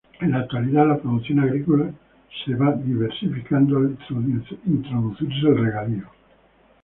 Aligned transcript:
En 0.19 0.31
la 0.31 0.39
actualidad 0.39 0.87
la 0.87 0.97
producción 0.97 1.41
agrícola 1.41 1.91
se 2.43 2.55
va 2.55 2.71
diversificando 2.71 3.77
al 3.77 3.95
introducirse 4.65 5.45
el 5.45 5.57
regadío. 5.63 6.07